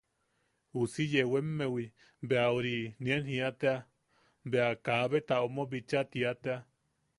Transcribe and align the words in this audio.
Uusi 0.77 1.03
yewemmewi 1.13 1.83
bea... 2.29 2.47
ori... 2.57 2.73
nien 3.03 3.21
jia 3.29 3.49
tea 3.61 3.77
bea 4.51 4.69
kabeta 4.85 5.35
omo 5.45 5.63
bicha 5.71 6.01
tia 6.11 6.31
tea. 6.43 6.59